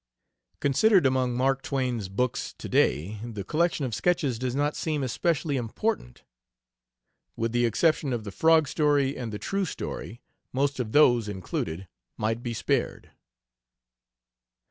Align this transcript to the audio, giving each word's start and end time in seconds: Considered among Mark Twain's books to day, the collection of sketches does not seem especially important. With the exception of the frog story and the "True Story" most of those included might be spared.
Considered 0.59 1.05
among 1.05 1.35
Mark 1.37 1.61
Twain's 1.61 2.09
books 2.09 2.53
to 2.57 2.67
day, 2.67 3.19
the 3.23 3.43
collection 3.43 3.85
of 3.85 3.93
sketches 3.93 4.39
does 4.39 4.55
not 4.55 4.75
seem 4.75 5.03
especially 5.03 5.57
important. 5.57 6.23
With 7.35 7.51
the 7.51 7.67
exception 7.67 8.11
of 8.11 8.23
the 8.23 8.31
frog 8.31 8.67
story 8.67 9.15
and 9.15 9.31
the 9.31 9.37
"True 9.37 9.63
Story" 9.63 10.19
most 10.51 10.79
of 10.79 10.91
those 10.91 11.29
included 11.29 11.87
might 12.17 12.41
be 12.41 12.55
spared. 12.55 13.11